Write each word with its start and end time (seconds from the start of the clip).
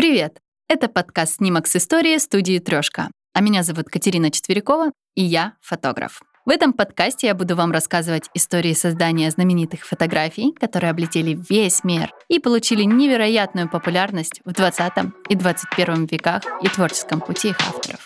Привет! 0.00 0.38
Это 0.66 0.88
подкаст 0.88 1.34
«Снимок 1.36 1.66
с 1.66 1.76
истории» 1.76 2.16
студии 2.16 2.58
«Трешка». 2.58 3.10
А 3.34 3.42
меня 3.42 3.62
зовут 3.62 3.90
Катерина 3.90 4.30
Четверякова, 4.30 4.92
и 5.14 5.22
я 5.22 5.56
фотограф. 5.60 6.22
В 6.46 6.48
этом 6.48 6.72
подкасте 6.72 7.26
я 7.26 7.34
буду 7.34 7.54
вам 7.54 7.70
рассказывать 7.70 8.30
истории 8.32 8.72
создания 8.72 9.30
знаменитых 9.30 9.84
фотографий, 9.84 10.54
которые 10.58 10.92
облетели 10.92 11.38
весь 11.50 11.84
мир 11.84 12.10
и 12.28 12.38
получили 12.38 12.84
невероятную 12.84 13.68
популярность 13.68 14.40
в 14.46 14.52
20 14.52 14.92
и 15.28 15.34
21 15.34 16.06
веках 16.06 16.44
и 16.62 16.68
творческом 16.68 17.20
пути 17.20 17.50
их 17.50 17.60
авторов. 17.60 18.02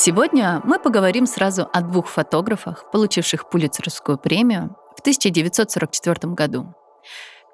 Сегодня 0.00 0.60
мы 0.62 0.78
поговорим 0.78 1.26
сразу 1.26 1.68
о 1.72 1.80
двух 1.80 2.06
фотографах, 2.06 2.88
получивших 2.92 3.50
Пулицерскую 3.50 4.16
премию 4.16 4.76
в 4.96 5.00
1944 5.00 6.34
году. 6.34 6.72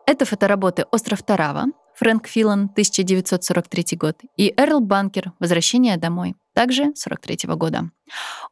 Это 0.05 0.27
фотоработы 0.27 0.85
«Остров 0.91 1.23
Тарава» 1.23 1.69
Фрэнк 1.95 2.27
Филан, 2.27 2.65
1943 2.65 3.97
год, 3.97 4.21
и 4.37 4.53
Эрл 4.59 4.81
Банкер 4.81 5.33
«Возвращение 5.39 5.97
домой», 5.97 6.35
также 6.53 6.93
43 6.95 7.55
года. 7.55 7.91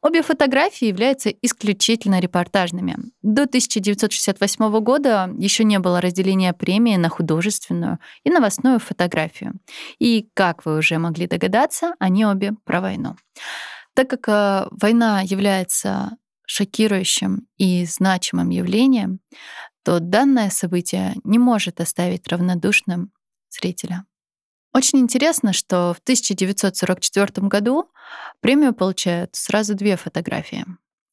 Обе 0.00 0.22
фотографии 0.22 0.86
являются 0.86 1.28
исключительно 1.28 2.18
репортажными. 2.18 2.96
До 3.20 3.42
1968 3.42 4.80
года 4.80 5.30
еще 5.36 5.64
не 5.64 5.78
было 5.78 6.00
разделения 6.00 6.54
премии 6.54 6.96
на 6.96 7.10
художественную 7.10 7.98
и 8.24 8.30
новостную 8.30 8.78
фотографию. 8.78 9.60
И, 9.98 10.30
как 10.32 10.64
вы 10.64 10.78
уже 10.78 10.96
могли 10.96 11.26
догадаться, 11.26 11.94
они 11.98 12.24
обе 12.24 12.52
про 12.64 12.80
войну. 12.80 13.16
Так 13.94 14.08
как 14.08 14.28
э, 14.28 14.68
война 14.70 15.20
является 15.22 16.16
шокирующим 16.46 17.46
и 17.56 17.84
значимым 17.84 18.50
явлением, 18.50 19.20
то 19.84 20.00
данное 20.00 20.50
событие 20.50 21.14
не 21.24 21.38
может 21.38 21.80
оставить 21.80 22.28
равнодушным 22.28 23.12
зрителя. 23.50 24.04
Очень 24.74 25.00
интересно, 25.00 25.52
что 25.52 25.94
в 25.94 26.00
1944 26.00 27.46
году 27.46 27.90
премию 28.40 28.72
получают 28.72 29.34
сразу 29.34 29.74
две 29.74 29.96
фотографии. 29.96 30.64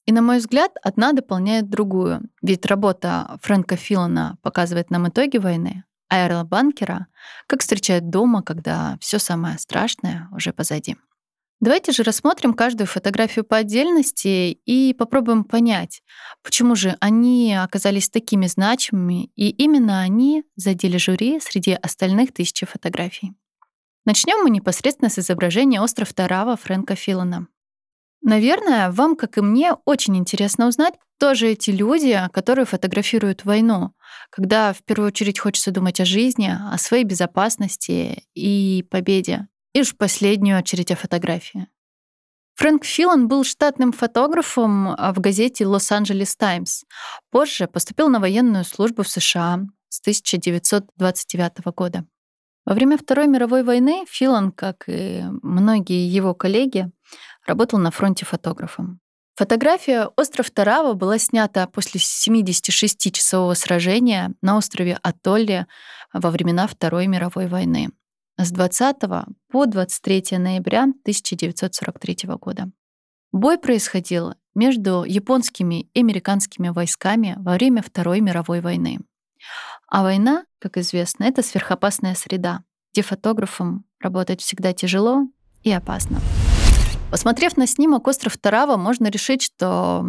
И, 0.05 0.11
на 0.11 0.21
мой 0.21 0.37
взгляд, 0.37 0.71
одна 0.81 1.11
дополняет 1.11 1.69
другую. 1.69 2.21
Ведь 2.41 2.65
работа 2.65 3.37
Фрэнка 3.43 3.75
Филана 3.75 4.37
показывает 4.41 4.89
нам 4.89 5.09
итоги 5.09 5.37
войны, 5.37 5.83
а 6.07 6.25
Эрла 6.25 6.43
Банкера— 6.43 7.07
как 7.47 7.61
встречает 7.61 8.09
дома, 8.09 8.41
когда 8.41 8.97
все 9.01 9.19
самое 9.19 9.59
страшное 9.59 10.29
уже 10.31 10.53
позади. 10.53 10.95
Давайте 11.61 11.91
же 11.91 12.03
рассмотрим 12.03 12.53
каждую 12.53 12.87
фотографию 12.87 13.43
по 13.43 13.57
отдельности 13.57 14.59
и 14.65 14.93
попробуем 14.93 15.43
понять, 15.43 16.01
почему 16.41 16.75
же 16.75 16.95
они 17.01 17.53
оказались 17.53 18.09
такими 18.09 18.47
значимыми, 18.47 19.25
и 19.35 19.49
именно 19.49 19.99
они 19.99 20.45
задели 20.55 20.97
жюри 20.97 21.41
среди 21.41 21.73
остальных 21.73 22.33
тысячи 22.33 22.65
фотографий. 22.65 23.33
Начнем 24.05 24.41
мы 24.41 24.49
непосредственно 24.49 25.09
с 25.09 25.19
изображения 25.19 25.81
остров 25.81 26.13
Тарава 26.13 26.55
Фрэнка 26.55 26.95
Филана. 26.95 27.47
Наверное, 28.21 28.89
вам, 28.91 29.17
как 29.17 29.37
и 29.37 29.41
мне, 29.41 29.73
очень 29.83 30.15
интересно 30.15 30.67
узнать, 30.67 30.93
кто 31.17 31.33
же 31.33 31.47
эти 31.47 31.71
люди, 31.71 32.17
которые 32.31 32.65
фотографируют 32.65 33.43
войну, 33.43 33.91
когда 34.29 34.71
в 34.71 34.81
первую 34.83 35.07
очередь 35.09 35.39
хочется 35.39 35.71
думать 35.71 35.99
о 35.99 36.05
жизни, 36.05 36.49
о 36.49 36.77
своей 36.77 37.03
безопасности 37.03 38.23
и 38.33 38.85
победе 38.89 39.49
и 39.73 39.81
уж 39.81 39.95
последнюю 39.95 40.59
очередь 40.59 40.91
о 40.91 40.95
фотографии. 40.95 41.67
Фрэнк 42.55 42.83
Филан 42.83 43.29
был 43.29 43.45
штатным 43.45 43.93
фотографом 43.93 44.89
а, 44.89 45.13
в 45.13 45.19
газете 45.19 45.65
«Лос-Анджелес 45.65 46.35
Таймс». 46.35 46.83
Позже 47.31 47.67
поступил 47.67 48.09
на 48.09 48.19
военную 48.19 48.65
службу 48.65 49.03
в 49.03 49.07
США 49.07 49.61
с 49.87 50.01
1929 50.01 51.65
года. 51.73 52.05
Во 52.65 52.73
время 52.73 52.97
Второй 52.97 53.27
мировой 53.27 53.63
войны 53.63 54.05
Филан, 54.09 54.51
как 54.51 54.83
и 54.87 55.23
многие 55.41 56.05
его 56.05 56.33
коллеги, 56.33 56.91
работал 57.47 57.79
на 57.79 57.91
фронте 57.91 58.25
фотографом. 58.25 58.99
Фотография 59.37 60.09
«Остров 60.17 60.51
Тарава» 60.51 60.95
была 60.95 61.17
снята 61.17 61.65
после 61.65 62.01
76-часового 62.01 63.53
сражения 63.53 64.33
на 64.41 64.57
острове 64.57 64.99
Атолле 65.01 65.65
во 66.11 66.29
времена 66.29 66.67
Второй 66.67 67.07
мировой 67.07 67.47
войны 67.47 67.89
с 68.39 68.51
20 68.51 68.95
по 69.51 69.65
23 69.65 70.37
ноября 70.37 70.83
1943 70.83 72.17
года. 72.39 72.71
Бой 73.33 73.57
происходил 73.57 74.33
между 74.55 75.03
японскими 75.03 75.89
и 75.93 75.99
американскими 75.99 76.69
войсками 76.69 77.35
во 77.37 77.55
время 77.55 77.83
Второй 77.83 78.21
мировой 78.21 78.61
войны. 78.61 78.99
А 79.89 80.03
война, 80.03 80.45
как 80.59 80.77
известно, 80.77 81.25
это 81.25 81.43
сверхопасная 81.43 82.15
среда, 82.15 82.63
где 82.93 83.01
фотографам 83.01 83.83
работать 83.99 84.41
всегда 84.41 84.71
тяжело 84.71 85.27
и 85.63 85.71
опасно. 85.71 86.21
Посмотрев 87.11 87.57
на 87.57 87.67
снимок 87.67 88.07
«Остров 88.07 88.37
Тарава», 88.37 88.77
можно 88.77 89.07
решить, 89.07 89.41
что 89.41 90.05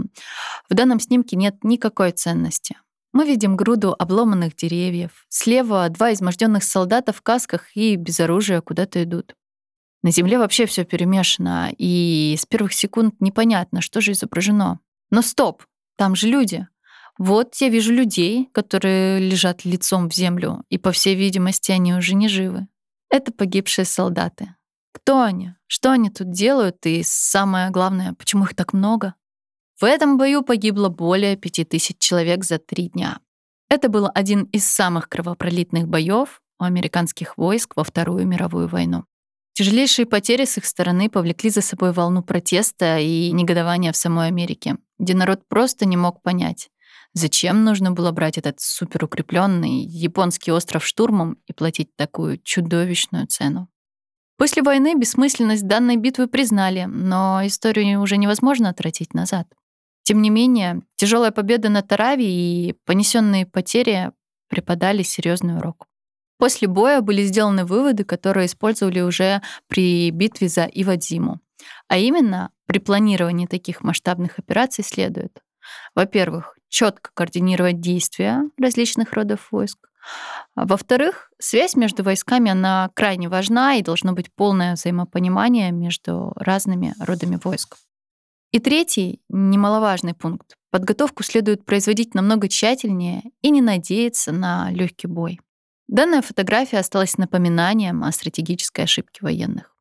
в 0.69 0.75
данном 0.75 1.01
снимке 1.01 1.35
нет 1.35 1.65
никакой 1.65 2.13
ценности. 2.13 2.77
Мы 3.13 3.27
видим 3.27 3.57
груду 3.57 3.95
обломанных 3.99 4.55
деревьев. 4.55 5.27
Слева 5.29 5.89
два 5.89 6.13
изможденных 6.13 6.63
солдата 6.63 7.13
в 7.13 7.23
касках 7.23 7.77
и 7.77 7.97
без 7.97 8.21
оружия 8.21 8.61
куда-то 8.61 9.03
идут. 9.03 9.35
На 10.03 10.13
земле 10.13 10.39
вообще 10.39 10.67
все 10.67 10.85
перемешано, 10.85 11.71
и 11.77 12.37
с 12.39 12.47
первых 12.47 12.73
секунд 12.73 13.17
непонятно, 13.21 13.81
что 13.81 14.01
же 14.01 14.13
изображено. 14.13 14.81
Но 15.11 15.23
стоп, 15.23 15.65
там 15.97 16.15
же 16.15 16.29
люди. 16.29 16.67
Вот 17.19 17.55
я 17.57 17.69
вижу 17.69 17.93
людей, 17.93 18.49
которые 18.53 19.19
лежат 19.19 19.67
лицом 19.67 20.09
в 20.09 20.15
землю, 20.15 20.65
и, 20.71 20.79
по 20.79 20.93
всей 20.93 21.15
видимости, 21.17 21.71
они 21.73 21.93
уже 21.93 22.15
не 22.15 22.29
живы. 22.29 22.67
Это 23.11 23.33
погибшие 23.33 23.85
солдаты. 23.85 24.55
Кто 24.93 25.21
они? 25.21 25.55
Что 25.67 25.91
они 25.93 26.09
тут 26.09 26.31
делают? 26.31 26.87
И 26.87 27.03
самое 27.05 27.71
главное, 27.71 28.15
почему 28.15 28.45
их 28.45 28.55
так 28.55 28.73
много? 28.73 29.15
В 29.81 29.85
этом 29.85 30.19
бою 30.19 30.43
погибло 30.43 30.91
более 30.91 31.37
5000 31.37 31.99
человек 31.99 32.45
за 32.45 32.59
три 32.59 32.89
дня. 32.89 33.21
Это 33.71 33.89
был 33.89 34.11
один 34.15 34.43
из 34.53 34.67
самых 34.67 35.09
кровопролитных 35.09 35.89
боев 35.89 36.43
у 36.59 36.65
американских 36.65 37.39
войск 37.39 37.77
во 37.77 37.85
Вторую 37.85 38.27
мировую 38.27 38.69
войну. 38.69 39.05
Тяжелейшие 39.55 40.05
потери 40.05 40.45
с 40.45 40.59
их 40.59 40.67
стороны 40.67 41.09
повлекли 41.09 41.49
за 41.49 41.63
собой 41.63 41.93
волну 41.93 42.23
протеста 42.23 42.99
и 42.99 43.31
негодования 43.33 43.93
в 43.93 43.97
самой 43.97 44.29
Америке, 44.29 44.77
где 44.99 45.15
народ 45.15 45.49
просто 45.49 45.87
не 45.87 45.97
мог 45.97 46.21
понять, 46.21 46.69
зачем 47.15 47.65
нужно 47.65 47.91
было 47.91 48.11
брать 48.11 48.37
этот 48.37 48.61
суперукрепленный 48.61 49.83
японский 49.85 50.53
остров 50.53 50.85
штурмом 50.85 51.39
и 51.47 51.55
платить 51.55 51.97
такую 51.97 52.39
чудовищную 52.43 53.27
цену. 53.29 53.69
После 54.37 54.63
войны 54.63 54.95
бессмысленность 54.95 55.67
данной 55.67 55.97
битвы 55.97 56.27
признали, 56.27 56.85
но 56.85 57.41
историю 57.45 58.01
уже 58.01 58.17
невозможно 58.17 58.69
отвратить 58.71 59.15
назад. 59.15 59.47
Тем 60.11 60.23
не 60.23 60.31
менее, 60.31 60.83
тяжелая 60.97 61.31
победа 61.31 61.69
на 61.69 61.83
Тараве 61.83 62.27
и 62.27 62.75
понесенные 62.85 63.47
потери 63.47 64.11
преподали 64.49 65.05
серьезный 65.05 65.57
урок. 65.57 65.87
После 66.37 66.67
боя 66.67 67.01
были 67.01 67.23
сделаны 67.23 67.65
выводы, 67.65 68.03
которые 68.03 68.47
использовали 68.47 69.03
уже 69.03 69.41
при 69.69 70.11
битве 70.11 70.49
за 70.49 70.65
Ивадзиму. 70.65 71.39
А 71.87 71.97
именно, 71.97 72.51
при 72.67 72.81
планировании 72.81 73.47
таких 73.47 73.85
масштабных 73.85 74.41
операций 74.41 74.83
следует, 74.83 75.45
во-первых, 75.95 76.57
четко 76.69 77.13
координировать 77.15 77.79
действия 77.79 78.43
различных 78.59 79.13
родов 79.13 79.47
войск. 79.53 79.79
Во-вторых, 80.57 81.31
связь 81.39 81.77
между 81.77 82.03
войсками, 82.03 82.51
она 82.51 82.91
крайне 82.95 83.29
важна 83.29 83.77
и 83.77 83.83
должно 83.83 84.13
быть 84.13 84.35
полное 84.35 84.75
взаимопонимание 84.75 85.71
между 85.71 86.33
разными 86.35 86.97
родами 86.99 87.39
войск. 87.41 87.77
И 88.53 88.59
третий, 88.59 89.21
немаловажный 89.29 90.15
пункт. 90.15 90.57
Подготовку 90.71 91.23
следует 91.23 91.65
производить 91.65 92.15
намного 92.15 92.49
тщательнее 92.49 93.23
и 93.43 93.51
не 93.51 93.61
надеяться 93.61 94.33
на 94.33 94.71
легкий 94.71 95.07
бой. 95.07 95.41
Данная 95.89 96.23
фотография 96.23 96.79
осталась 96.79 97.19
напоминанием 97.19 98.05
о 98.05 98.13
стратегической 98.13 98.85
ошибке 98.85 99.21
военных. 99.23 99.77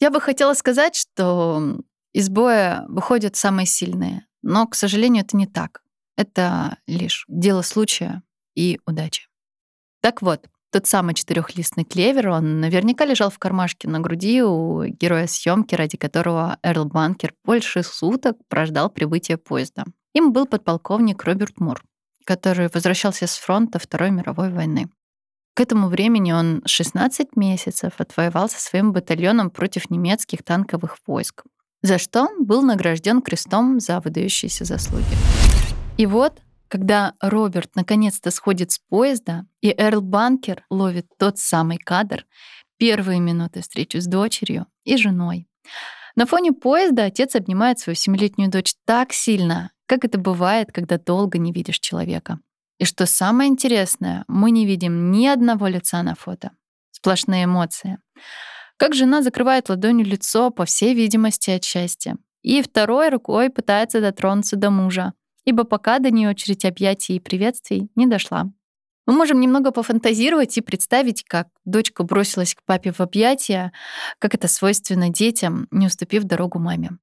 Я 0.00 0.10
бы 0.10 0.20
хотела 0.20 0.54
сказать, 0.54 0.96
что 0.96 1.80
из 2.12 2.28
боя 2.28 2.84
выходят 2.88 3.36
самые 3.36 3.66
сильные, 3.66 4.26
но, 4.42 4.66
к 4.66 4.74
сожалению, 4.74 5.24
это 5.24 5.36
не 5.36 5.46
так. 5.46 5.82
Это 6.16 6.78
лишь 6.86 7.24
дело 7.28 7.62
случая 7.62 8.22
и 8.54 8.80
удачи. 8.86 9.28
Так 10.00 10.22
вот, 10.22 10.48
тот 10.72 10.86
самый 10.86 11.14
четырехлистный 11.14 11.84
клевер, 11.84 12.30
он 12.30 12.60
наверняка 12.60 13.04
лежал 13.04 13.30
в 13.30 13.38
кармашке 13.38 13.88
на 13.88 14.00
груди 14.00 14.42
у 14.42 14.84
героя 14.86 15.26
съемки, 15.26 15.74
ради 15.74 15.98
которого 15.98 16.58
Эрл 16.62 16.86
Банкер 16.86 17.34
больше 17.44 17.82
суток 17.82 18.36
прождал 18.48 18.88
прибытие 18.88 19.36
поезда. 19.36 19.84
Им 20.14 20.32
был 20.32 20.46
подполковник 20.46 21.24
Роберт 21.24 21.60
Мур, 21.60 21.82
который 22.24 22.70
возвращался 22.72 23.26
с 23.26 23.36
фронта 23.36 23.78
Второй 23.78 24.10
мировой 24.10 24.50
войны. 24.50 24.88
К 25.54 25.60
этому 25.60 25.88
времени 25.88 26.32
он 26.32 26.62
16 26.64 27.36
месяцев 27.36 27.92
отвоевал 27.98 28.48
со 28.48 28.58
своим 28.58 28.92
батальоном 28.92 29.50
против 29.50 29.90
немецких 29.90 30.42
танковых 30.42 30.96
войск, 31.06 31.44
за 31.82 31.98
что 31.98 32.28
был 32.40 32.62
награжден 32.62 33.20
крестом 33.20 33.78
за 33.78 34.00
выдающиеся 34.00 34.64
заслуги. 34.64 35.04
И 35.98 36.06
вот, 36.06 36.40
когда 36.72 37.12
Роберт 37.20 37.76
наконец-то 37.76 38.30
сходит 38.30 38.70
с 38.70 38.78
поезда, 38.78 39.44
и 39.60 39.74
Эрл 39.76 40.00
Банкер 40.00 40.64
ловит 40.70 41.04
тот 41.18 41.36
самый 41.36 41.76
кадр, 41.76 42.24
первые 42.78 43.20
минуты 43.20 43.60
встречи 43.60 43.98
с 43.98 44.06
дочерью 44.06 44.66
и 44.84 44.96
женой. 44.96 45.46
На 46.16 46.24
фоне 46.24 46.52
поезда 46.52 47.04
отец 47.04 47.36
обнимает 47.36 47.78
свою 47.78 47.94
семилетнюю 47.94 48.50
дочь 48.50 48.74
так 48.86 49.12
сильно, 49.12 49.70
как 49.84 50.06
это 50.06 50.16
бывает, 50.16 50.72
когда 50.72 50.96
долго 50.96 51.36
не 51.36 51.52
видишь 51.52 51.78
человека. 51.78 52.38
И 52.78 52.86
что 52.86 53.04
самое 53.04 53.50
интересное, 53.50 54.24
мы 54.26 54.50
не 54.50 54.64
видим 54.64 55.10
ни 55.10 55.26
одного 55.26 55.66
лица 55.66 56.02
на 56.02 56.14
фото. 56.14 56.52
Сплошные 56.90 57.44
эмоции. 57.44 57.98
Как 58.78 58.94
жена 58.94 59.20
закрывает 59.20 59.68
ладонью 59.68 60.06
лицо, 60.06 60.50
по 60.50 60.64
всей 60.64 60.94
видимости, 60.94 61.50
от 61.50 61.64
счастья. 61.64 62.16
И 62.40 62.62
второй 62.62 63.10
рукой 63.10 63.50
пытается 63.50 64.00
дотронуться 64.00 64.56
до 64.56 64.70
мужа, 64.70 65.12
ибо 65.44 65.64
пока 65.64 65.98
до 65.98 66.10
нее 66.10 66.30
очередь 66.30 66.64
объятий 66.64 67.16
и 67.16 67.20
приветствий 67.20 67.90
не 67.96 68.06
дошла. 68.06 68.50
Мы 69.06 69.14
можем 69.14 69.40
немного 69.40 69.72
пофантазировать 69.72 70.56
и 70.56 70.60
представить, 70.60 71.24
как 71.24 71.48
дочка 71.64 72.04
бросилась 72.04 72.54
к 72.54 72.62
папе 72.64 72.92
в 72.92 73.00
объятия, 73.00 73.72
как 74.18 74.34
это 74.34 74.46
свойственно 74.46 75.08
детям, 75.08 75.66
не 75.72 75.86
уступив 75.86 76.24
дорогу 76.24 76.60
маме. 76.60 76.98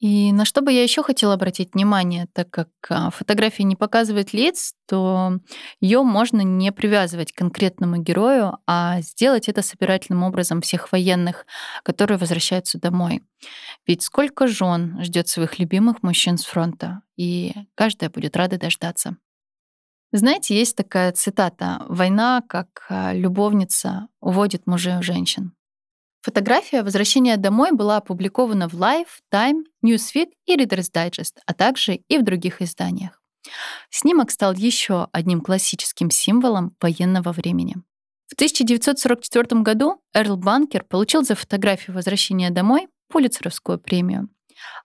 И 0.00 0.32
на 0.32 0.46
что 0.46 0.62
бы 0.62 0.72
я 0.72 0.82
еще 0.82 1.02
хотела 1.02 1.34
обратить 1.34 1.74
внимание, 1.74 2.26
так 2.32 2.50
как 2.50 2.68
а, 2.88 3.10
фотография 3.10 3.64
не 3.64 3.76
показывает 3.76 4.32
лиц, 4.32 4.72
то 4.88 5.38
ее 5.78 6.02
можно 6.02 6.40
не 6.40 6.72
привязывать 6.72 7.32
к 7.32 7.36
конкретному 7.36 7.98
герою, 7.98 8.56
а 8.66 9.02
сделать 9.02 9.50
это 9.50 9.60
собирательным 9.60 10.22
образом 10.22 10.62
всех 10.62 10.90
военных, 10.90 11.44
которые 11.82 12.16
возвращаются 12.16 12.80
домой. 12.80 13.22
Ведь 13.86 14.02
сколько 14.02 14.46
жен 14.46 15.04
ждет 15.04 15.28
своих 15.28 15.58
любимых 15.58 16.02
мужчин 16.02 16.38
с 16.38 16.46
фронта, 16.46 17.02
и 17.16 17.52
каждая 17.74 18.08
будет 18.08 18.36
рада 18.36 18.58
дождаться. 18.58 19.18
Знаете, 20.12 20.58
есть 20.58 20.76
такая 20.76 21.12
цитата 21.12 21.84
«Война, 21.88 22.42
как 22.48 22.86
а, 22.88 23.12
любовница, 23.12 24.08
уводит 24.20 24.66
мужей 24.66 24.96
у 24.96 25.02
женщин». 25.02 25.52
Фотография 26.22 26.82
возвращения 26.82 27.36
домой 27.38 27.72
была 27.72 27.96
опубликована 27.96 28.68
в 28.68 28.74
Life, 28.74 29.20
Time, 29.32 29.64
Newsweek 29.82 30.32
и 30.46 30.56
Reader's 30.56 30.90
Digest, 30.92 31.38
а 31.46 31.54
также 31.54 31.94
и 31.94 32.18
в 32.18 32.24
других 32.24 32.60
изданиях. 32.60 33.22
Снимок 33.88 34.30
стал 34.30 34.52
еще 34.52 35.08
одним 35.12 35.40
классическим 35.40 36.10
символом 36.10 36.76
военного 36.80 37.32
времени. 37.32 37.76
В 38.28 38.34
1944 38.34 39.62
году 39.62 40.02
Эрл 40.14 40.36
Банкер 40.36 40.84
получил 40.84 41.24
за 41.24 41.34
фотографию 41.34 41.96
возвращения 41.96 42.50
домой 42.50 42.88
Пулицеровскую 43.08 43.78
премию. 43.78 44.28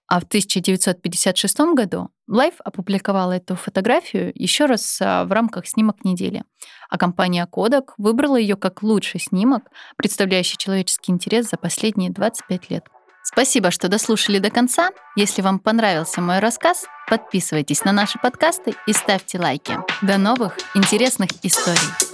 А 0.07 0.19
в 0.19 0.23
1956 0.23 1.59
году 1.75 2.09
Life 2.29 2.55
опубликовала 2.63 3.33
эту 3.33 3.55
фотографию 3.55 4.31
еще 4.35 4.65
раз 4.65 4.99
а, 5.01 5.25
в 5.25 5.31
рамках 5.31 5.67
«Снимок 5.67 6.03
недели», 6.05 6.43
а 6.89 6.97
компания 6.97 7.47
Kodak 7.51 7.89
выбрала 7.97 8.35
ее 8.35 8.55
как 8.55 8.83
лучший 8.83 9.19
снимок, 9.19 9.63
представляющий 9.97 10.57
человеческий 10.57 11.11
интерес 11.11 11.49
за 11.49 11.57
последние 11.57 12.11
25 12.11 12.69
лет. 12.69 12.85
Спасибо, 13.23 13.71
что 13.71 13.87
дослушали 13.87 14.37
до 14.37 14.51
конца. 14.51 14.91
Если 15.15 15.41
вам 15.41 15.59
понравился 15.59 16.21
мой 16.21 16.37
рассказ, 16.37 16.85
подписывайтесь 17.09 17.83
на 17.83 17.91
наши 17.91 18.19
подкасты 18.19 18.75
и 18.85 18.93
ставьте 18.93 19.39
лайки. 19.39 19.79
До 20.03 20.19
новых 20.19 20.57
интересных 20.75 21.29
историй. 21.41 22.04